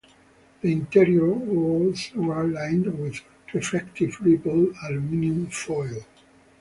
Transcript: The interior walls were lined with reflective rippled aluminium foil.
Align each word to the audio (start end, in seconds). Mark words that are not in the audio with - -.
The 0.61 0.71
interior 0.71 1.31
walls 1.31 2.09
were 2.15 2.43
lined 2.47 2.87
with 2.97 3.21
reflective 3.53 4.19
rippled 4.21 4.75
aluminium 4.83 5.45
foil. 5.51 6.03